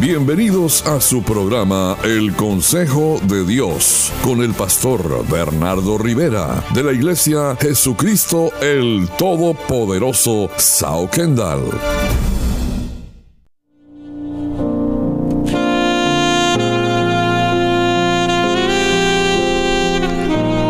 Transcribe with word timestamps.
Bienvenidos 0.00 0.86
a 0.86 1.00
su 1.00 1.22
programa 1.22 1.96
El 2.02 2.34
Consejo 2.34 3.20
de 3.22 3.44
Dios 3.44 4.12
con 4.22 4.42
el 4.42 4.52
pastor 4.52 5.26
Bernardo 5.28 5.96
Rivera 5.98 6.62
de 6.74 6.82
la 6.82 6.92
Iglesia 6.92 7.56
Jesucristo 7.60 8.50
el 8.60 9.08
Todopoderoso 9.16 10.50
Sao 10.56 11.08
Kendall. 11.08 11.70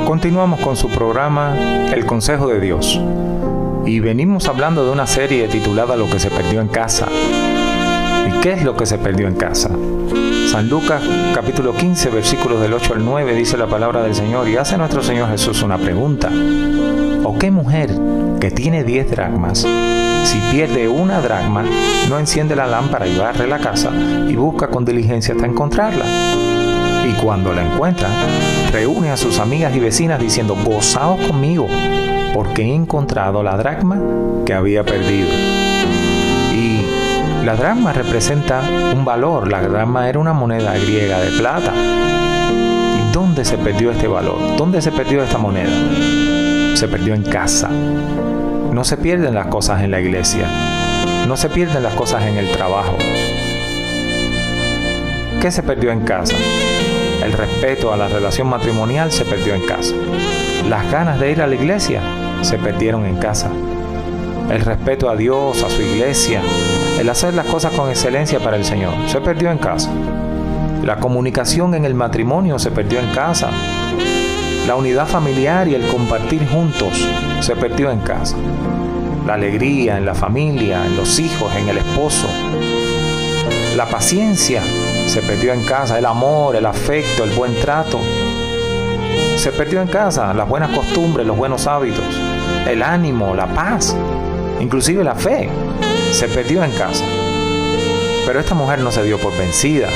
Continuamos 0.06 0.60
con 0.60 0.76
su 0.76 0.88
programa 0.88 1.56
El 1.92 2.06
Consejo 2.06 2.48
de 2.48 2.60
Dios 2.60 3.00
y 3.86 4.00
venimos 4.00 4.48
hablando 4.48 4.84
de 4.84 4.92
una 4.92 5.06
serie 5.06 5.48
titulada 5.48 5.96
Lo 5.96 6.08
que 6.08 6.20
se 6.20 6.30
perdió 6.30 6.60
en 6.60 6.68
casa. 6.68 7.08
¿Y 8.26 8.40
qué 8.40 8.52
es 8.52 8.64
lo 8.64 8.76
que 8.76 8.86
se 8.86 8.98
perdió 8.98 9.28
en 9.28 9.34
casa? 9.34 9.70
San 10.54 10.68
Lucas 10.68 11.02
capítulo 11.34 11.74
15 11.74 12.10
versículos 12.10 12.60
del 12.60 12.74
8 12.74 12.94
al 12.94 13.04
9 13.04 13.34
dice 13.34 13.56
la 13.56 13.66
palabra 13.66 14.02
del 14.02 14.14
Señor 14.14 14.48
y 14.48 14.56
hace 14.56 14.78
nuestro 14.78 15.02
Señor 15.02 15.30
Jesús 15.30 15.62
una 15.62 15.78
pregunta. 15.78 16.30
¿O 17.24 17.36
qué 17.38 17.50
mujer 17.50 17.90
que 18.40 18.50
tiene 18.50 18.84
10 18.84 19.10
dracmas, 19.10 19.66
si 20.24 20.38
pierde 20.52 20.88
una 20.88 21.20
dracma, 21.20 21.64
no 22.08 22.18
enciende 22.18 22.54
la 22.54 22.66
lámpara 22.66 23.06
y 23.06 23.16
barre 23.16 23.48
la 23.48 23.58
casa 23.58 23.90
y 23.90 24.36
busca 24.36 24.68
con 24.68 24.84
diligencia 24.84 25.34
hasta 25.34 25.46
encontrarla? 25.46 26.04
Y 27.08 27.12
cuando 27.22 27.52
la 27.52 27.62
encuentra, 27.62 28.08
reúne 28.70 29.10
a 29.10 29.16
sus 29.16 29.38
amigas 29.38 29.74
y 29.74 29.80
vecinas 29.80 30.20
diciendo, 30.20 30.56
gozaos 30.64 31.20
conmigo, 31.26 31.66
porque 32.32 32.62
he 32.62 32.74
encontrado 32.74 33.42
la 33.42 33.56
dracma 33.56 34.00
que 34.46 34.54
había 34.54 34.84
perdido. 34.84 35.63
La 37.44 37.56
dracma 37.56 37.92
representa 37.92 38.62
un 38.94 39.04
valor, 39.04 39.52
la 39.52 39.60
dracma 39.60 40.08
era 40.08 40.18
una 40.18 40.32
moneda 40.32 40.72
griega 40.78 41.20
de 41.20 41.30
plata. 41.32 41.74
¿Y 41.74 43.12
dónde 43.12 43.44
se 43.44 43.58
perdió 43.58 43.90
este 43.90 44.08
valor? 44.08 44.56
¿Dónde 44.56 44.80
se 44.80 44.90
perdió 44.90 45.22
esta 45.22 45.36
moneda? 45.36 45.68
Se 46.74 46.88
perdió 46.88 47.12
en 47.12 47.22
casa. 47.22 47.68
No 47.68 48.82
se 48.82 48.96
pierden 48.96 49.34
las 49.34 49.48
cosas 49.48 49.82
en 49.82 49.90
la 49.90 50.00
iglesia. 50.00 50.46
No 51.28 51.36
se 51.36 51.50
pierden 51.50 51.82
las 51.82 51.92
cosas 51.92 52.22
en 52.22 52.38
el 52.38 52.50
trabajo. 52.50 52.96
¿Qué 55.42 55.50
se 55.50 55.62
perdió 55.62 55.92
en 55.92 56.00
casa? 56.00 56.36
El 57.22 57.34
respeto 57.34 57.92
a 57.92 57.98
la 57.98 58.08
relación 58.08 58.48
matrimonial 58.48 59.12
se 59.12 59.26
perdió 59.26 59.54
en 59.54 59.66
casa. 59.66 59.94
Las 60.66 60.90
ganas 60.90 61.20
de 61.20 61.30
ir 61.30 61.42
a 61.42 61.46
la 61.46 61.56
iglesia 61.56 62.00
se 62.40 62.56
perdieron 62.56 63.04
en 63.04 63.18
casa. 63.18 63.50
El 64.50 64.62
respeto 64.62 65.10
a 65.10 65.16
Dios, 65.16 65.62
a 65.62 65.68
su 65.68 65.82
iglesia, 65.82 66.40
el 67.04 67.10
hacer 67.10 67.34
las 67.34 67.44
cosas 67.44 67.74
con 67.74 67.90
excelencia 67.90 68.40
para 68.40 68.56
el 68.56 68.64
Señor, 68.64 68.94
se 69.08 69.20
perdió 69.20 69.50
en 69.50 69.58
casa. 69.58 69.90
La 70.82 70.96
comunicación 70.96 71.74
en 71.74 71.84
el 71.84 71.92
matrimonio 71.92 72.58
se 72.58 72.70
perdió 72.70 72.98
en 72.98 73.10
casa. 73.10 73.50
La 74.66 74.74
unidad 74.74 75.06
familiar 75.06 75.68
y 75.68 75.74
el 75.74 75.86
compartir 75.88 76.48
juntos 76.48 77.06
se 77.40 77.56
perdió 77.56 77.90
en 77.90 77.98
casa. 78.00 78.36
La 79.26 79.34
alegría 79.34 79.98
en 79.98 80.06
la 80.06 80.14
familia, 80.14 80.86
en 80.86 80.96
los 80.96 81.18
hijos, 81.18 81.54
en 81.56 81.68
el 81.68 81.76
esposo. 81.76 82.26
La 83.76 83.84
paciencia 83.84 84.62
se 85.06 85.20
perdió 85.20 85.52
en 85.52 85.62
casa, 85.66 85.98
el 85.98 86.06
amor, 86.06 86.56
el 86.56 86.64
afecto, 86.64 87.24
el 87.24 87.32
buen 87.32 87.54
trato. 87.60 88.00
Se 89.36 89.52
perdió 89.52 89.82
en 89.82 89.88
casa, 89.88 90.32
las 90.32 90.48
buenas 90.48 90.70
costumbres, 90.70 91.26
los 91.26 91.36
buenos 91.36 91.66
hábitos, 91.66 92.18
el 92.66 92.82
ánimo, 92.82 93.34
la 93.34 93.46
paz, 93.48 93.94
inclusive 94.58 95.04
la 95.04 95.14
fe. 95.14 95.50
Se 96.14 96.28
perdió 96.28 96.62
en 96.62 96.70
casa. 96.70 97.04
Pero 98.24 98.38
esta 98.38 98.54
mujer 98.54 98.78
no 98.78 98.92
se 98.92 99.02
dio 99.02 99.18
por 99.18 99.36
vencida. 99.36 99.88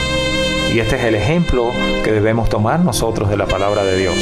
Y 0.75 0.81
este 0.81 0.97
es 0.97 1.05
el 1.05 1.15
ejemplo 1.15 1.71
que 2.03 2.11
debemos 2.11 2.49
tomar 2.49 2.81
nosotros 2.81 3.31
de 3.31 3.37
la 3.37 3.47
palabra 3.47 3.85
de 3.85 3.97
Dios. 3.97 4.17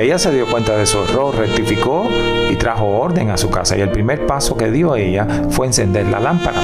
Ella 0.00 0.18
se 0.18 0.32
dio 0.32 0.46
cuenta 0.46 0.78
de 0.78 0.86
su 0.86 0.98
error, 1.00 1.36
rectificó 1.36 2.08
y 2.50 2.56
trajo 2.56 2.86
orden 2.86 3.28
a 3.28 3.36
su 3.36 3.50
casa. 3.50 3.76
Y 3.76 3.82
el 3.82 3.90
primer 3.90 4.26
paso 4.26 4.56
que 4.56 4.70
dio 4.70 4.96
ella 4.96 5.26
fue 5.50 5.66
encender 5.66 6.06
la 6.06 6.20
lámpara. 6.20 6.58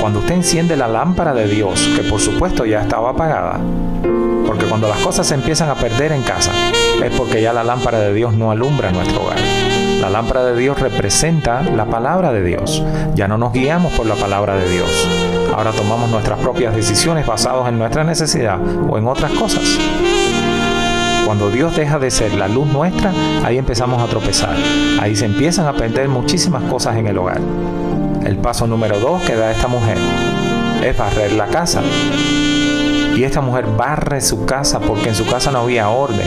Cuando 0.00 0.20
usted 0.20 0.36
enciende 0.36 0.74
la 0.74 0.88
lámpara 0.88 1.34
de 1.34 1.46
Dios, 1.46 1.86
que 1.94 2.02
por 2.02 2.20
supuesto 2.20 2.64
ya 2.64 2.80
estaba 2.80 3.10
apagada, 3.10 3.60
porque 4.46 4.64
cuando 4.64 4.88
las 4.88 5.00
cosas 5.00 5.26
se 5.26 5.34
empiezan 5.34 5.68
a 5.68 5.74
perder 5.74 6.12
en 6.12 6.22
casa, 6.22 6.50
es 7.04 7.12
porque 7.14 7.42
ya 7.42 7.52
la 7.52 7.62
lámpara 7.62 8.00
de 8.00 8.14
Dios 8.14 8.32
no 8.32 8.50
alumbra 8.50 8.90
nuestro 8.90 9.22
hogar. 9.22 9.63
La 10.04 10.10
lámpara 10.10 10.44
de 10.44 10.54
Dios 10.54 10.78
representa 10.78 11.62
la 11.62 11.86
palabra 11.86 12.30
de 12.30 12.44
Dios. 12.44 12.84
Ya 13.14 13.26
no 13.26 13.38
nos 13.38 13.54
guiamos 13.54 13.90
por 13.94 14.04
la 14.04 14.14
palabra 14.14 14.54
de 14.54 14.68
Dios. 14.68 15.08
Ahora 15.56 15.72
tomamos 15.72 16.10
nuestras 16.10 16.38
propias 16.40 16.76
decisiones 16.76 17.26
basadas 17.26 17.70
en 17.70 17.78
nuestra 17.78 18.04
necesidad 18.04 18.58
o 18.90 18.98
en 18.98 19.08
otras 19.08 19.32
cosas. 19.32 19.62
Cuando 21.24 21.48
Dios 21.50 21.74
deja 21.74 21.98
de 21.98 22.10
ser 22.10 22.34
la 22.34 22.48
luz 22.48 22.66
nuestra, 22.66 23.14
ahí 23.44 23.56
empezamos 23.56 24.02
a 24.02 24.06
tropezar. 24.06 24.54
Ahí 25.00 25.16
se 25.16 25.24
empiezan 25.24 25.66
a 25.68 25.72
perder 25.72 26.10
muchísimas 26.10 26.64
cosas 26.64 26.96
en 26.96 27.06
el 27.06 27.16
hogar. 27.16 27.40
El 28.26 28.36
paso 28.36 28.66
número 28.66 29.00
dos 29.00 29.22
que 29.22 29.34
da 29.34 29.52
esta 29.52 29.68
mujer 29.68 29.96
es 30.82 30.98
barrer 30.98 31.32
la 31.32 31.46
casa. 31.46 31.80
Y 33.16 33.22
esta 33.22 33.40
mujer 33.40 33.66
barre 33.76 34.20
su 34.20 34.44
casa 34.44 34.80
porque 34.80 35.10
en 35.10 35.14
su 35.14 35.26
casa 35.26 35.52
no 35.52 35.60
había 35.60 35.88
orden. 35.88 36.26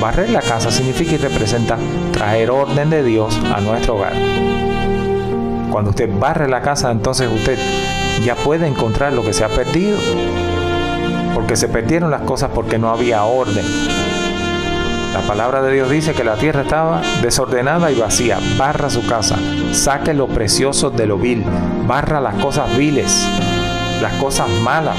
Barrer 0.00 0.30
la 0.30 0.40
casa 0.40 0.70
significa 0.70 1.12
y 1.12 1.18
representa 1.18 1.76
traer 2.12 2.50
orden 2.50 2.88
de 2.88 3.04
Dios 3.04 3.38
a 3.54 3.60
nuestro 3.60 3.96
hogar. 3.96 4.14
Cuando 5.70 5.90
usted 5.90 6.10
barre 6.18 6.48
la 6.48 6.62
casa, 6.62 6.90
entonces 6.90 7.30
usted 7.30 7.58
ya 8.24 8.34
puede 8.34 8.66
encontrar 8.66 9.12
lo 9.12 9.22
que 9.22 9.32
se 9.32 9.44
ha 9.44 9.48
perdido. 9.48 9.98
Porque 11.34 11.56
se 11.56 11.68
perdieron 11.68 12.10
las 12.10 12.22
cosas 12.22 12.50
porque 12.54 12.78
no 12.78 12.90
había 12.90 13.24
orden. 13.24 13.64
La 15.12 15.20
palabra 15.20 15.60
de 15.60 15.74
Dios 15.74 15.90
dice 15.90 16.14
que 16.14 16.24
la 16.24 16.36
tierra 16.36 16.62
estaba 16.62 17.02
desordenada 17.20 17.92
y 17.92 17.98
vacía. 17.98 18.38
Barra 18.56 18.88
su 18.88 19.06
casa, 19.06 19.36
saque 19.72 20.14
lo 20.14 20.26
precioso 20.28 20.88
de 20.90 21.06
lo 21.06 21.18
vil, 21.18 21.44
barra 21.86 22.20
las 22.20 22.36
cosas 22.36 22.74
viles, 22.76 23.28
las 24.00 24.14
cosas 24.14 24.48
malas. 24.62 24.96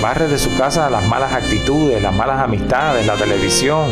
Barre 0.00 0.28
de 0.28 0.38
su 0.38 0.56
casa 0.56 0.88
las 0.90 1.04
malas 1.08 1.32
actitudes, 1.32 2.00
las 2.00 2.14
malas 2.14 2.40
amistades, 2.40 3.04
la 3.04 3.16
televisión, 3.16 3.90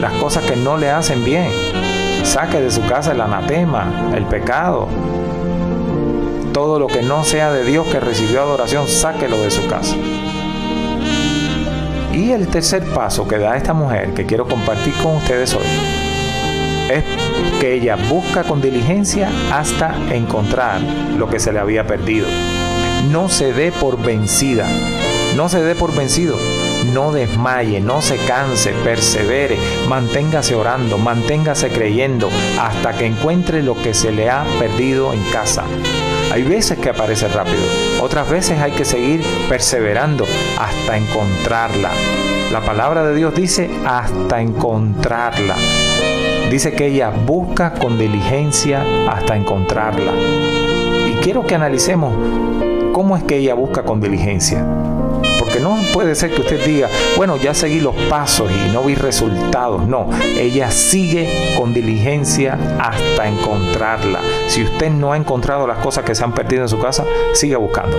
las 0.00 0.12
cosas 0.14 0.42
que 0.44 0.56
no 0.56 0.78
le 0.78 0.90
hacen 0.90 1.22
bien. 1.22 1.50
Saque 2.24 2.60
de 2.60 2.70
su 2.70 2.86
casa 2.86 3.12
el 3.12 3.20
anatema, 3.20 4.10
el 4.16 4.24
pecado. 4.24 4.88
Todo 6.54 6.78
lo 6.78 6.86
que 6.86 7.02
no 7.02 7.24
sea 7.24 7.52
de 7.52 7.62
Dios 7.64 7.86
que 7.88 8.00
recibió 8.00 8.40
adoración, 8.40 8.88
sáquelo 8.88 9.36
de 9.42 9.50
su 9.50 9.66
casa. 9.68 9.96
Y 12.14 12.30
el 12.30 12.48
tercer 12.48 12.82
paso 12.94 13.28
que 13.28 13.38
da 13.38 13.56
esta 13.56 13.74
mujer 13.74 14.14
que 14.14 14.24
quiero 14.24 14.46
compartir 14.46 14.94
con 15.02 15.16
ustedes 15.16 15.54
hoy 15.54 15.66
es 16.90 17.04
que 17.60 17.74
ella 17.74 17.96
busca 18.08 18.44
con 18.44 18.60
diligencia 18.60 19.30
hasta 19.52 19.94
encontrar 20.10 20.80
lo 21.16 21.28
que 21.28 21.38
se 21.38 21.52
le 21.52 21.58
había 21.58 21.86
perdido. 21.86 22.26
No 23.10 23.28
se 23.28 23.52
dé 23.52 23.72
por 23.72 24.00
vencida, 24.00 24.66
no 25.36 25.48
se 25.48 25.62
dé 25.62 25.74
por 25.74 25.94
vencido, 25.94 26.36
no 26.92 27.12
desmaye, 27.12 27.80
no 27.80 28.00
se 28.00 28.16
canse, 28.16 28.72
persevere, 28.84 29.58
manténgase 29.88 30.54
orando, 30.54 30.98
manténgase 30.98 31.68
creyendo 31.68 32.30
hasta 32.60 32.92
que 32.92 33.06
encuentre 33.06 33.62
lo 33.62 33.74
que 33.74 33.94
se 33.94 34.12
le 34.12 34.30
ha 34.30 34.44
perdido 34.58 35.12
en 35.12 35.22
casa. 35.32 35.64
Hay 36.32 36.42
veces 36.42 36.78
que 36.78 36.90
aparece 36.90 37.28
rápido, 37.28 37.62
otras 38.00 38.28
veces 38.30 38.60
hay 38.60 38.72
que 38.72 38.84
seguir 38.84 39.22
perseverando 39.48 40.26
hasta 40.58 40.96
encontrarla. 40.96 41.90
La 42.52 42.60
palabra 42.60 43.04
de 43.04 43.14
Dios 43.14 43.34
dice 43.34 43.70
hasta 43.84 44.40
encontrarla. 44.40 45.56
Dice 46.50 46.74
que 46.74 46.86
ella 46.86 47.10
busca 47.10 47.72
con 47.72 47.98
diligencia 47.98 48.84
hasta 49.08 49.36
encontrarla. 49.36 50.12
Y 51.06 51.14
quiero 51.22 51.46
que 51.46 51.54
analicemos 51.54 52.12
cómo 52.92 53.16
es 53.16 53.22
que 53.24 53.38
ella 53.38 53.54
busca 53.54 53.82
con 53.82 54.00
diligencia. 54.00 54.64
Porque 55.38 55.60
no 55.60 55.76
puede 55.92 56.14
ser 56.14 56.32
que 56.32 56.40
usted 56.40 56.64
diga, 56.64 56.88
bueno, 57.16 57.36
ya 57.36 57.54
seguí 57.54 57.80
los 57.80 57.94
pasos 58.08 58.50
y 58.50 58.72
no 58.72 58.82
vi 58.82 58.94
resultados. 58.94 59.86
No, 59.86 60.08
ella 60.38 60.70
sigue 60.70 61.28
con 61.56 61.74
diligencia 61.74 62.58
hasta 62.78 63.28
encontrarla. 63.28 64.20
Si 64.48 64.62
usted 64.62 64.90
no 64.90 65.12
ha 65.12 65.16
encontrado 65.16 65.66
las 65.66 65.78
cosas 65.78 66.04
que 66.04 66.14
se 66.14 66.22
han 66.22 66.32
perdido 66.32 66.62
en 66.62 66.68
su 66.68 66.78
casa, 66.78 67.04
siga 67.32 67.58
buscando. 67.58 67.96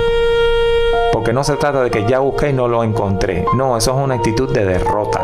Porque 1.12 1.34
no 1.34 1.44
se 1.44 1.56
trata 1.58 1.84
de 1.84 1.92
que 1.92 2.06
ya 2.06 2.20
busqué 2.20 2.50
y 2.50 2.54
no 2.54 2.68
lo 2.68 2.84
encontré. 2.84 3.46
No, 3.56 3.78
eso 3.78 3.92
es 3.92 4.04
una 4.04 4.16
actitud 4.16 4.52
de 4.52 4.66
derrota. 4.66 5.22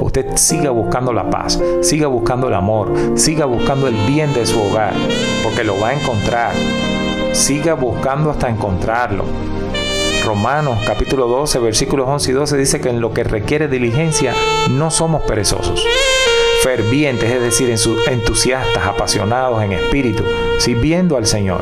Usted 0.00 0.36
siga 0.36 0.70
buscando 0.70 1.12
la 1.12 1.28
paz, 1.28 1.60
siga 1.82 2.06
buscando 2.06 2.48
el 2.48 2.54
amor, 2.54 2.92
siga 3.16 3.44
buscando 3.44 3.88
el 3.88 3.96
bien 4.06 4.32
de 4.34 4.46
su 4.46 4.60
hogar, 4.60 4.94
porque 5.42 5.64
lo 5.64 5.78
va 5.78 5.88
a 5.88 5.94
encontrar. 5.94 6.52
Siga 7.36 7.74
buscando 7.74 8.30
hasta 8.30 8.48
encontrarlo. 8.48 9.24
Romanos 10.24 10.78
capítulo 10.86 11.28
12 11.28 11.58
versículos 11.58 12.08
11 12.08 12.30
y 12.30 12.34
12 12.34 12.56
dice 12.56 12.80
que 12.80 12.88
en 12.88 13.02
lo 13.02 13.12
que 13.12 13.24
requiere 13.24 13.68
diligencia 13.68 14.32
no 14.70 14.90
somos 14.90 15.22
perezosos. 15.22 15.86
Fervientes, 16.64 17.30
es 17.30 17.42
decir, 17.42 17.72
entusiastas, 18.10 18.86
apasionados 18.86 19.62
en 19.62 19.72
espíritu, 19.72 20.24
sirviendo 20.58 21.18
al 21.18 21.26
Señor. 21.26 21.60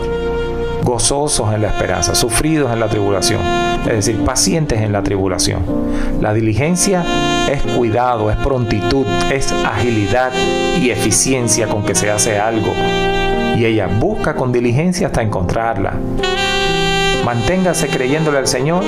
gozosos 0.85 1.53
en 1.53 1.63
la 1.63 1.69
esperanza, 1.69 2.15
sufridos 2.15 2.71
en 2.71 2.79
la 2.79 2.89
tribulación, 2.89 3.41
es 3.87 4.07
decir, 4.07 4.23
pacientes 4.25 4.81
en 4.81 4.93
la 4.93 5.03
tribulación. 5.03 5.65
La 6.21 6.33
diligencia 6.33 7.05
es 7.51 7.63
cuidado, 7.63 8.31
es 8.31 8.37
prontitud, 8.37 9.07
es 9.33 9.51
agilidad 9.51 10.31
y 10.81 10.91
eficiencia 10.91 11.67
con 11.67 11.85
que 11.85 11.95
se 11.95 12.11
hace 12.11 12.39
algo. 12.39 12.73
Y 13.57 13.65
ella 13.65 13.87
busca 13.87 14.35
con 14.35 14.53
diligencia 14.53 15.07
hasta 15.09 15.23
encontrarla. 15.23 15.95
Manténgase 17.25 17.89
creyéndole 17.89 18.39
al 18.39 18.47
Señor 18.47 18.85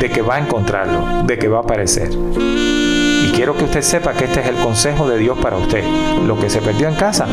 de 0.00 0.10
que 0.10 0.22
va 0.22 0.36
a 0.36 0.38
encontrarlo, 0.40 1.24
de 1.24 1.38
que 1.38 1.48
va 1.48 1.58
a 1.58 1.62
aparecer. 1.62 2.10
Y 2.10 3.30
quiero 3.32 3.56
que 3.56 3.64
usted 3.64 3.82
sepa 3.82 4.14
que 4.14 4.24
este 4.24 4.40
es 4.40 4.46
el 4.46 4.56
consejo 4.56 5.08
de 5.08 5.18
Dios 5.18 5.38
para 5.38 5.56
usted. 5.56 5.84
Lo 6.26 6.38
que 6.40 6.48
se 6.48 6.60
perdió 6.60 6.88
en 6.88 6.94
casa 6.94 7.26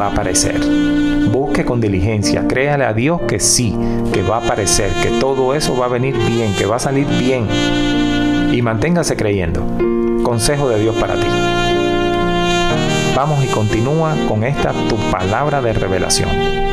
va 0.00 0.06
a 0.06 0.10
aparecer. 0.10 0.58
Busque 1.30 1.64
con 1.64 1.80
diligencia, 1.80 2.46
créale 2.48 2.84
a 2.84 2.94
Dios 2.94 3.20
que 3.28 3.38
sí, 3.38 3.76
que 4.12 4.22
va 4.22 4.36
a 4.38 4.44
aparecer, 4.44 4.90
que 5.02 5.10
todo 5.20 5.54
eso 5.54 5.76
va 5.76 5.86
a 5.86 5.90
venir 5.90 6.16
bien, 6.16 6.54
que 6.54 6.66
va 6.66 6.76
a 6.76 6.80
salir 6.80 7.06
bien. 7.06 7.46
Y 8.52 8.62
manténgase 8.62 9.16
creyendo. 9.16 9.62
Consejo 10.22 10.68
de 10.70 10.80
Dios 10.80 10.96
para 10.96 11.14
ti. 11.14 11.53
Vamos 13.14 13.44
y 13.44 13.46
continúa 13.46 14.16
con 14.26 14.42
esta 14.42 14.72
tu 14.88 14.96
palabra 15.12 15.62
de 15.62 15.72
revelación. 15.72 16.63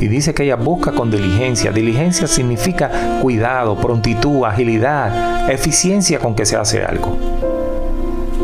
y 0.00 0.08
dice 0.08 0.34
que 0.34 0.44
ella 0.44 0.56
busca 0.56 0.92
con 0.92 1.10
diligencia. 1.10 1.72
Diligencia 1.72 2.26
significa 2.26 3.18
cuidado, 3.20 3.76
prontitud, 3.76 4.44
agilidad, 4.44 5.50
eficiencia 5.50 6.18
con 6.18 6.34
que 6.34 6.46
se 6.46 6.56
hace 6.56 6.82
algo. 6.84 7.16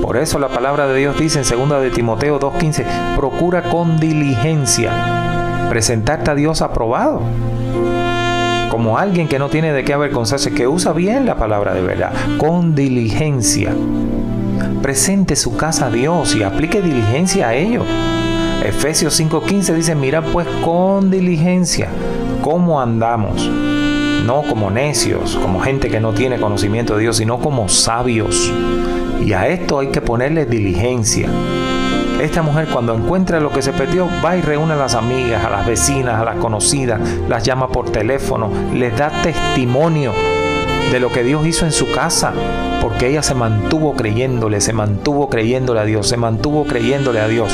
Por 0.02 0.16
eso 0.16 0.38
la 0.38 0.48
palabra 0.48 0.86
de 0.86 0.98
Dios 0.98 1.18
dice 1.18 1.40
en 1.40 1.68
2 1.68 1.82
de 1.82 1.90
Timoteo 1.90 2.38
2.15, 2.38 3.16
procura 3.16 3.62
con 3.62 3.98
diligencia 3.98 4.92
presentarte 5.68 6.30
a 6.30 6.34
Dios 6.34 6.62
aprobado. 6.62 7.20
Como 8.70 8.98
alguien 8.98 9.28
que 9.28 9.38
no 9.38 9.48
tiene 9.48 9.72
de 9.72 9.84
qué 9.84 9.94
avergonzarse, 9.94 10.52
que 10.52 10.68
usa 10.68 10.92
bien 10.92 11.26
la 11.26 11.36
palabra 11.36 11.74
de 11.74 11.82
verdad, 11.82 12.12
con 12.38 12.74
diligencia. 12.74 13.74
Presente 14.82 15.36
su 15.36 15.56
casa 15.56 15.86
a 15.86 15.90
Dios 15.90 16.34
y 16.34 16.43
aplique 16.43 16.82
diligencia 16.82 17.48
a 17.48 17.55
ello. 17.55 17.84
Efesios 18.67 19.20
5:15 19.20 19.75
dice, 19.75 19.94
mira 19.94 20.23
pues 20.23 20.49
con 20.65 21.08
diligencia 21.08 21.89
cómo 22.43 22.81
andamos, 22.81 23.49
no 24.27 24.43
como 24.43 24.73
necios, 24.73 25.37
como 25.37 25.61
gente 25.61 25.89
que 25.89 26.01
no 26.01 26.13
tiene 26.13 26.41
conocimiento 26.41 26.96
de 26.96 27.03
Dios, 27.03 27.19
sino 27.19 27.39
como 27.39 27.69
sabios. 27.69 28.53
Y 29.25 29.32
a 29.35 29.46
esto 29.46 29.79
hay 29.79 29.89
que 29.89 30.01
ponerle 30.01 30.46
diligencia. 30.46 31.29
Esta 32.20 32.43
mujer 32.43 32.67
cuando 32.67 32.93
encuentra 32.93 33.39
lo 33.39 33.51
que 33.51 33.63
se 33.63 33.73
perdió, 33.73 34.08
va 34.25 34.37
y 34.37 34.41
reúne 34.41 34.73
a 34.73 34.77
las 34.77 34.96
amigas, 34.96 35.44
a 35.44 35.51
las 35.51 35.65
vecinas, 35.65 36.20
a 36.20 36.25
las 36.25 36.37
conocidas, 36.37 37.01
las 37.29 37.44
llama 37.44 37.69
por 37.69 37.91
teléfono, 37.91 38.51
les 38.75 38.96
da 38.96 39.11
testimonio 39.23 40.13
de 40.91 40.99
lo 40.99 41.13
que 41.13 41.23
Dios 41.23 41.46
hizo 41.46 41.67
en 41.67 41.73
su 41.73 41.93
casa, 41.93 42.32
porque 42.86 43.08
ella 43.08 43.20
se 43.24 43.34
mantuvo 43.34 43.94
creyéndole, 43.94 44.60
se 44.60 44.72
mantuvo 44.72 45.28
creyéndole 45.28 45.81
a 45.81 45.84
Dios, 45.84 46.06
se 46.06 46.16
mantuvo 46.16 46.66
creyéndole 46.66 47.19
a 47.19 47.26
Dios. 47.26 47.52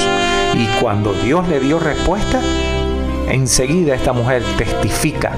Y 0.52 0.66
cuando 0.78 1.14
Dios 1.14 1.48
le 1.48 1.58
dio 1.58 1.78
respuesta, 1.78 2.38
enseguida 3.30 3.94
esta 3.94 4.12
mujer 4.12 4.42
testifica. 4.58 5.32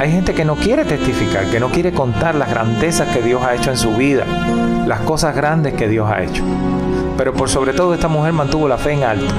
Hay 0.00 0.10
gente 0.10 0.32
que 0.32 0.46
no 0.46 0.56
quiere 0.56 0.86
testificar, 0.86 1.44
que 1.50 1.60
no 1.60 1.68
quiere 1.68 1.92
contar 1.92 2.34
las 2.34 2.48
grandezas 2.48 3.14
que 3.14 3.20
Dios 3.20 3.42
ha 3.44 3.54
hecho 3.54 3.70
en 3.70 3.76
su 3.76 3.94
vida, 3.94 4.24
las 4.86 5.00
cosas 5.00 5.36
grandes 5.36 5.74
que 5.74 5.86
Dios 5.86 6.10
ha 6.10 6.22
hecho. 6.22 6.42
Pero 7.18 7.34
por 7.34 7.50
sobre 7.50 7.74
todo 7.74 7.92
esta 7.92 8.08
mujer 8.08 8.32
mantuvo 8.32 8.68
la 8.68 8.78
fe 8.78 8.92
en 8.92 9.04
alto. 9.04 9.34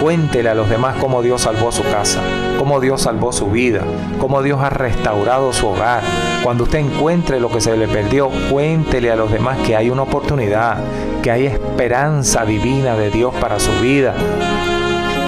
Cuéntele 0.00 0.48
a 0.48 0.54
los 0.54 0.70
demás 0.70 0.96
cómo 0.98 1.20
Dios 1.20 1.42
salvó 1.42 1.70
su 1.70 1.82
casa, 1.82 2.20
cómo 2.58 2.80
Dios 2.80 3.02
salvó 3.02 3.32
su 3.32 3.50
vida, 3.50 3.82
cómo 4.18 4.42
Dios 4.42 4.58
ha 4.62 4.70
restaurado 4.70 5.52
su 5.52 5.66
hogar. 5.66 6.02
Cuando 6.42 6.64
usted 6.64 6.78
encuentre 6.78 7.38
lo 7.38 7.50
que 7.50 7.60
se 7.60 7.76
le 7.76 7.86
perdió, 7.86 8.30
cuéntele 8.50 9.10
a 9.10 9.16
los 9.16 9.30
demás 9.30 9.58
que 9.58 9.76
hay 9.76 9.90
una 9.90 10.02
oportunidad, 10.02 10.78
que 11.22 11.30
hay 11.30 11.44
esperanza 11.44 12.46
divina 12.46 12.96
de 12.96 13.10
Dios 13.10 13.34
para 13.42 13.60
su 13.60 13.72
vida. 13.82 14.14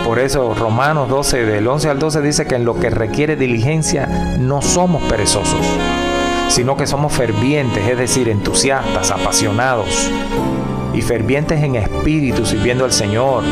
Por 0.06 0.18
eso 0.18 0.54
Romanos 0.54 1.06
12, 1.10 1.44
del 1.44 1.68
11 1.68 1.90
al 1.90 1.98
12 1.98 2.22
dice 2.22 2.46
que 2.46 2.54
en 2.54 2.64
lo 2.64 2.80
que 2.80 2.88
requiere 2.88 3.36
diligencia 3.36 4.06
no 4.38 4.62
somos 4.62 5.02
perezosos, 5.02 5.66
sino 6.48 6.78
que 6.78 6.86
somos 6.86 7.12
fervientes, 7.12 7.86
es 7.86 7.98
decir, 7.98 8.30
entusiastas, 8.30 9.10
apasionados 9.10 10.10
y 10.94 11.02
fervientes 11.02 11.62
en 11.62 11.76
espíritu 11.76 12.44
sirviendo 12.46 12.84
al 12.84 12.92
Señor 12.92 13.44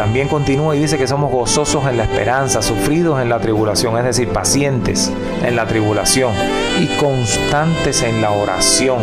También 0.00 0.28
continúa 0.28 0.74
y 0.74 0.80
dice 0.80 0.96
que 0.96 1.06
somos 1.06 1.30
gozosos 1.30 1.84
en 1.84 1.98
la 1.98 2.04
esperanza, 2.04 2.62
sufridos 2.62 3.20
en 3.20 3.28
la 3.28 3.38
tribulación, 3.38 3.98
es 3.98 4.04
decir, 4.04 4.30
pacientes 4.30 5.12
en 5.44 5.56
la 5.56 5.66
tribulación 5.66 6.32
y 6.80 6.86
constantes 6.96 8.02
en 8.02 8.22
la 8.22 8.30
oración. 8.30 9.00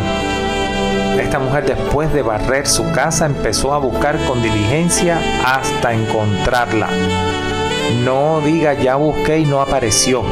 Esta 1.21 1.37
mujer 1.37 1.67
después 1.67 2.11
de 2.13 2.23
barrer 2.23 2.65
su 2.65 2.91
casa 2.93 3.27
empezó 3.27 3.75
a 3.75 3.77
buscar 3.77 4.17
con 4.25 4.41
diligencia 4.41 5.19
hasta 5.45 5.93
encontrarla. 5.93 6.87
No 8.03 8.41
diga 8.41 8.73
ya 8.73 8.95
busqué 8.95 9.37
y 9.37 9.45
no 9.45 9.61
apareció. 9.61 10.23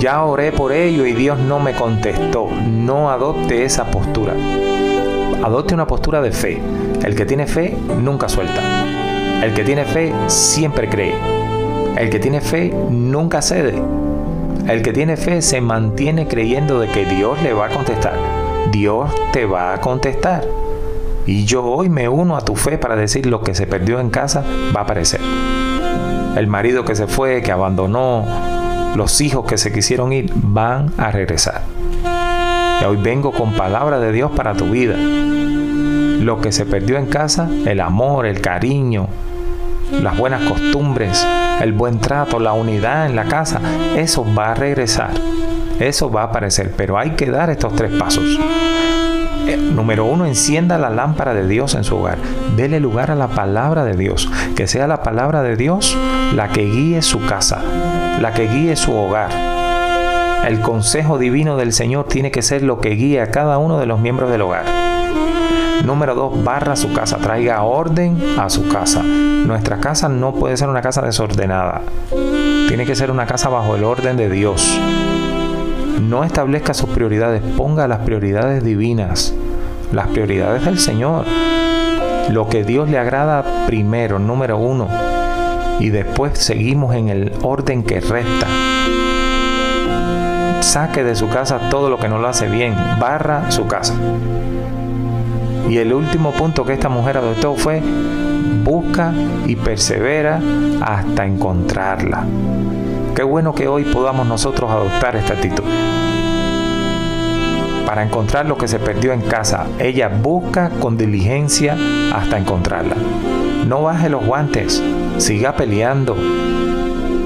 Ya 0.00 0.24
oré 0.24 0.50
por 0.50 0.72
ello 0.72 1.06
y 1.06 1.12
Dios 1.12 1.38
no 1.38 1.60
me 1.60 1.74
contestó. 1.74 2.48
No 2.50 3.08
adopte 3.08 3.64
esa 3.64 3.84
postura. 3.84 4.34
Adopte 5.44 5.74
una 5.74 5.86
postura 5.86 6.20
de 6.20 6.32
fe. 6.32 6.60
El 7.04 7.14
que 7.14 7.24
tiene 7.24 7.46
fe 7.46 7.78
nunca 8.00 8.28
suelta. 8.28 8.73
El 9.44 9.52
que 9.52 9.62
tiene 9.62 9.84
fe 9.84 10.10
siempre 10.26 10.88
cree. 10.88 11.12
El 11.98 12.08
que 12.08 12.18
tiene 12.18 12.40
fe 12.40 12.74
nunca 12.88 13.42
cede. 13.42 13.74
El 14.66 14.80
que 14.80 14.94
tiene 14.94 15.18
fe 15.18 15.42
se 15.42 15.60
mantiene 15.60 16.26
creyendo 16.26 16.80
de 16.80 16.88
que 16.88 17.04
Dios 17.04 17.42
le 17.42 17.52
va 17.52 17.66
a 17.66 17.68
contestar. 17.68 18.14
Dios 18.72 19.10
te 19.34 19.44
va 19.44 19.74
a 19.74 19.82
contestar. 19.82 20.46
Y 21.26 21.44
yo 21.44 21.62
hoy 21.62 21.90
me 21.90 22.08
uno 22.08 22.38
a 22.38 22.40
tu 22.40 22.56
fe 22.56 22.78
para 22.78 22.96
decir 22.96 23.26
lo 23.26 23.42
que 23.42 23.54
se 23.54 23.66
perdió 23.66 24.00
en 24.00 24.08
casa 24.08 24.42
va 24.74 24.80
a 24.80 24.84
aparecer. 24.84 25.20
El 26.36 26.46
marido 26.46 26.86
que 26.86 26.96
se 26.96 27.06
fue, 27.06 27.42
que 27.42 27.52
abandonó, 27.52 28.24
los 28.96 29.20
hijos 29.20 29.44
que 29.44 29.58
se 29.58 29.70
quisieron 29.70 30.14
ir, 30.14 30.32
van 30.34 30.90
a 30.96 31.10
regresar. 31.10 31.60
Y 32.80 32.84
hoy 32.86 32.96
vengo 32.96 33.30
con 33.30 33.52
palabra 33.52 34.00
de 34.00 34.10
Dios 34.10 34.30
para 34.30 34.54
tu 34.54 34.70
vida. 34.70 34.96
Lo 34.96 36.40
que 36.40 36.50
se 36.50 36.64
perdió 36.64 36.96
en 36.96 37.04
casa, 37.04 37.46
el 37.66 37.82
amor, 37.82 38.24
el 38.24 38.40
cariño, 38.40 39.08
las 40.02 40.16
buenas 40.16 40.42
costumbres, 40.48 41.26
el 41.60 41.72
buen 41.72 42.00
trato, 42.00 42.38
la 42.38 42.52
unidad 42.52 43.06
en 43.06 43.16
la 43.16 43.24
casa, 43.24 43.60
eso 43.96 44.24
va 44.34 44.52
a 44.52 44.54
regresar. 44.54 45.10
Eso 45.80 46.10
va 46.10 46.22
a 46.22 46.24
aparecer, 46.26 46.72
pero 46.76 46.98
hay 46.98 47.10
que 47.10 47.30
dar 47.30 47.50
estos 47.50 47.74
tres 47.74 47.90
pasos. 47.92 48.24
Eh, 49.46 49.56
número 49.56 50.06
uno, 50.06 50.24
encienda 50.24 50.78
la 50.78 50.88
lámpara 50.88 51.34
de 51.34 51.46
Dios 51.46 51.74
en 51.74 51.84
su 51.84 51.96
hogar. 51.96 52.18
Dele 52.56 52.80
lugar 52.80 53.10
a 53.10 53.14
la 53.14 53.28
palabra 53.28 53.84
de 53.84 53.94
Dios. 53.94 54.30
Que 54.56 54.66
sea 54.66 54.86
la 54.86 55.02
palabra 55.02 55.42
de 55.42 55.56
Dios 55.56 55.96
la 56.34 56.48
que 56.48 56.64
guíe 56.64 57.02
su 57.02 57.26
casa, 57.26 57.60
la 58.20 58.32
que 58.32 58.48
guíe 58.48 58.76
su 58.76 58.94
hogar. 58.94 59.30
El 60.46 60.60
consejo 60.60 61.18
divino 61.18 61.56
del 61.56 61.72
Señor 61.72 62.06
tiene 62.06 62.30
que 62.30 62.42
ser 62.42 62.62
lo 62.62 62.80
que 62.80 62.90
guíe 62.90 63.20
a 63.20 63.30
cada 63.30 63.58
uno 63.58 63.78
de 63.78 63.86
los 63.86 63.98
miembros 63.98 64.30
del 64.30 64.42
hogar. 64.42 64.83
Número 65.82 66.14
dos, 66.14 66.44
barra 66.44 66.76
su 66.76 66.92
casa, 66.92 67.16
traiga 67.18 67.62
orden 67.62 68.16
a 68.38 68.48
su 68.50 68.68
casa. 68.68 69.02
Nuestra 69.02 69.78
casa 69.78 70.08
no 70.08 70.34
puede 70.34 70.56
ser 70.56 70.68
una 70.68 70.82
casa 70.82 71.02
desordenada. 71.02 71.82
Tiene 72.68 72.86
que 72.86 72.94
ser 72.94 73.10
una 73.10 73.26
casa 73.26 73.48
bajo 73.48 73.74
el 73.74 73.84
orden 73.84 74.16
de 74.16 74.30
Dios 74.30 74.78
no 76.08 76.24
establezca 76.24 76.74
sus 76.74 76.90
prioridades, 76.90 77.42
ponga 77.56 77.88
las 77.88 78.00
prioridades 78.00 78.62
divinas, 78.62 79.34
las 79.92 80.08
prioridades 80.08 80.64
del 80.64 80.78
Señor. 80.78 81.24
Lo 82.30 82.48
que 82.48 82.64
Dios 82.64 82.88
le 82.88 82.98
agrada 82.98 83.44
primero, 83.66 84.18
número 84.18 84.58
uno, 84.58 84.88
y 85.80 85.90
después 85.90 86.38
seguimos 86.38 86.94
en 86.94 87.08
el 87.08 87.32
orden 87.42 87.82
que 87.82 88.00
resta. 88.00 88.46
Saque 90.60 91.04
de 91.04 91.14
su 91.14 91.28
casa 91.28 91.68
todo 91.70 91.90
lo 91.90 91.98
que 91.98 92.08
no 92.08 92.18
lo 92.18 92.28
hace 92.28 92.48
bien, 92.48 92.74
barra 92.98 93.50
su 93.50 93.66
casa. 93.66 93.94
Y 95.68 95.78
el 95.78 95.92
último 95.92 96.32
punto 96.32 96.64
que 96.64 96.74
esta 96.74 96.88
mujer 96.88 97.16
adoptó 97.16 97.54
fue 97.54 97.82
busca 98.64 99.12
y 99.46 99.56
persevera 99.56 100.40
hasta 100.80 101.26
encontrarla. 101.26 102.24
Qué 103.14 103.22
bueno 103.22 103.54
que 103.54 103.68
hoy 103.68 103.84
podamos 103.84 104.26
nosotros 104.26 104.70
adoptar 104.70 105.16
esta 105.16 105.34
actitud. 105.34 105.64
Para 107.86 108.02
encontrar 108.02 108.46
lo 108.46 108.56
que 108.56 108.66
se 108.66 108.78
perdió 108.78 109.12
en 109.12 109.20
casa, 109.20 109.66
ella 109.78 110.08
busca 110.08 110.70
con 110.80 110.96
diligencia 110.96 111.76
hasta 112.12 112.38
encontrarla. 112.38 112.96
No 113.68 113.82
baje 113.82 114.08
los 114.08 114.24
guantes, 114.26 114.82
siga 115.18 115.54
peleando. 115.54 116.16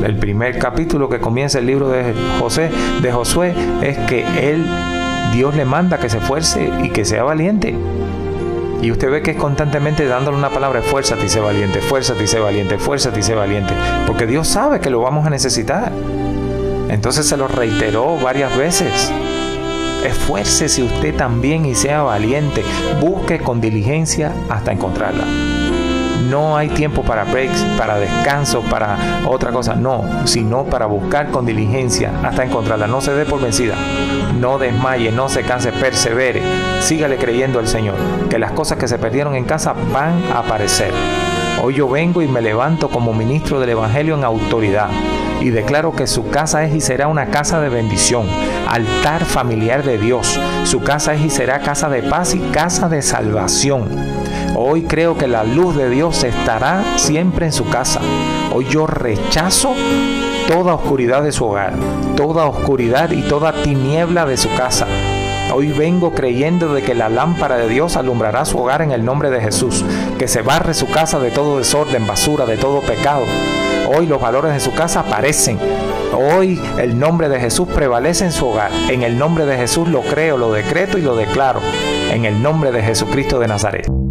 El 0.04 0.16
primer 0.16 0.58
capítulo 0.58 1.08
que 1.08 1.20
comienza 1.20 1.58
el 1.58 1.66
libro 1.66 1.88
de 1.88 2.12
José, 2.38 2.70
de 3.00 3.12
Josué, 3.12 3.54
es 3.82 3.96
que 3.98 4.24
él, 4.40 4.64
Dios 5.32 5.56
le 5.56 5.64
manda 5.64 5.98
que 5.98 6.08
se 6.08 6.18
esfuerce 6.18 6.70
y 6.82 6.90
que 6.90 7.04
sea 7.04 7.22
valiente. 7.22 7.74
Y 8.80 8.92
usted 8.92 9.10
ve 9.10 9.22
que 9.22 9.32
es 9.32 9.36
constantemente 9.36 10.06
dándole 10.06 10.36
una 10.36 10.50
palabra, 10.50 10.80
esfuérzate 10.80 11.26
y 11.26 11.28
sé 11.28 11.40
valiente, 11.40 11.80
esfuérzate 11.80 12.22
y 12.22 12.26
sé 12.26 12.38
valiente, 12.38 12.76
esfuérzate 12.76 13.18
y 13.18 13.22
sé 13.22 13.34
valiente. 13.34 13.74
Porque 14.06 14.26
Dios 14.26 14.46
sabe 14.46 14.80
que 14.80 14.90
lo 14.90 15.00
vamos 15.00 15.26
a 15.26 15.30
necesitar. 15.30 15.92
Entonces 16.88 17.26
se 17.26 17.36
lo 17.36 17.48
reiteró 17.48 18.16
varias 18.18 18.56
veces. 18.56 19.12
Esfuércese 20.04 20.84
usted 20.84 21.14
también 21.16 21.66
y 21.66 21.74
sea 21.74 22.02
valiente. 22.02 22.62
Busque 23.00 23.40
con 23.40 23.60
diligencia 23.60 24.32
hasta 24.48 24.72
encontrarla. 24.72 25.24
No 26.28 26.56
hay 26.56 26.68
tiempo 26.68 27.02
para 27.02 27.24
breaks, 27.24 27.60
para 27.76 27.98
descanso, 27.98 28.62
para 28.62 29.22
otra 29.26 29.50
cosa. 29.52 29.74
No, 29.74 30.04
sino 30.26 30.64
para 30.64 30.86
buscar 30.86 31.30
con 31.30 31.46
diligencia 31.46 32.12
hasta 32.22 32.44
encontrarla. 32.44 32.86
No 32.86 33.00
se 33.00 33.12
dé 33.12 33.24
por 33.24 33.40
vencida. 33.40 33.76
No 34.38 34.58
desmaye, 34.58 35.10
no 35.12 35.28
se 35.28 35.42
canse, 35.42 35.72
persevere. 35.72 36.42
Sígale 36.80 37.16
creyendo 37.16 37.58
al 37.58 37.68
Señor, 37.68 37.96
que 38.28 38.38
las 38.38 38.52
cosas 38.52 38.78
que 38.78 38.88
se 38.88 38.98
perdieron 38.98 39.34
en 39.34 39.44
casa 39.44 39.74
van 39.92 40.22
a 40.32 40.40
aparecer. 40.40 40.92
Hoy 41.62 41.74
yo 41.74 41.88
vengo 41.88 42.22
y 42.22 42.28
me 42.28 42.40
levanto 42.40 42.88
como 42.88 43.12
ministro 43.12 43.58
del 43.58 43.70
Evangelio 43.70 44.14
en 44.14 44.24
autoridad 44.24 44.88
y 45.40 45.50
declaro 45.50 45.94
que 45.94 46.06
su 46.06 46.30
casa 46.30 46.64
es 46.64 46.74
y 46.74 46.80
será 46.80 47.08
una 47.08 47.26
casa 47.26 47.60
de 47.60 47.68
bendición, 47.68 48.26
altar 48.68 49.24
familiar 49.24 49.82
de 49.82 49.98
Dios. 49.98 50.38
Su 50.64 50.82
casa 50.82 51.14
es 51.14 51.20
y 51.20 51.30
será 51.30 51.60
casa 51.60 51.88
de 51.88 52.02
paz 52.02 52.34
y 52.34 52.40
casa 52.50 52.88
de 52.88 53.02
salvación. 53.02 54.17
Hoy 54.60 54.82
creo 54.82 55.16
que 55.16 55.28
la 55.28 55.44
luz 55.44 55.76
de 55.76 55.88
Dios 55.88 56.24
estará 56.24 56.82
siempre 56.98 57.46
en 57.46 57.52
su 57.52 57.68
casa. 57.68 58.00
Hoy 58.52 58.66
yo 58.68 58.88
rechazo 58.88 59.72
toda 60.48 60.74
oscuridad 60.74 61.22
de 61.22 61.30
su 61.30 61.44
hogar, 61.44 61.74
toda 62.16 62.46
oscuridad 62.46 63.12
y 63.12 63.22
toda 63.22 63.52
tiniebla 63.52 64.26
de 64.26 64.36
su 64.36 64.52
casa. 64.56 64.88
Hoy 65.54 65.68
vengo 65.68 66.10
creyendo 66.10 66.74
de 66.74 66.82
que 66.82 66.96
la 66.96 67.08
lámpara 67.08 67.56
de 67.56 67.68
Dios 67.68 67.96
alumbrará 67.96 68.44
su 68.44 68.58
hogar 68.58 68.82
en 68.82 68.90
el 68.90 69.04
nombre 69.04 69.30
de 69.30 69.40
Jesús, 69.40 69.84
que 70.18 70.26
se 70.26 70.42
barre 70.42 70.74
su 70.74 70.90
casa 70.90 71.20
de 71.20 71.30
todo 71.30 71.58
desorden, 71.58 72.08
basura, 72.08 72.44
de 72.44 72.56
todo 72.56 72.80
pecado. 72.80 73.22
Hoy 73.96 74.06
los 74.06 74.20
valores 74.20 74.52
de 74.52 74.58
su 74.58 74.74
casa 74.74 75.00
aparecen. 75.00 75.56
Hoy 76.12 76.60
el 76.78 76.98
nombre 76.98 77.28
de 77.28 77.38
Jesús 77.38 77.68
prevalece 77.68 78.24
en 78.24 78.32
su 78.32 78.48
hogar. 78.48 78.72
En 78.88 79.04
el 79.04 79.18
nombre 79.18 79.46
de 79.46 79.56
Jesús 79.56 79.86
lo 79.86 80.02
creo, 80.02 80.36
lo 80.36 80.50
decreto 80.50 80.98
y 80.98 81.02
lo 81.02 81.14
declaro. 81.14 81.60
En 82.10 82.24
el 82.24 82.42
nombre 82.42 82.72
de 82.72 82.82
Jesucristo 82.82 83.38
de 83.38 83.46
Nazaret. 83.46 84.07